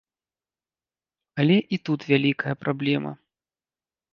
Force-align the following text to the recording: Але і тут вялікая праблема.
Але 1.43 1.57
і 1.77 1.81
тут 1.89 1.99
вялікая 2.13 2.53
праблема. 2.63 3.11